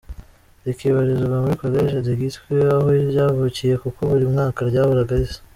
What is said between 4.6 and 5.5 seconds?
ryahoraga risa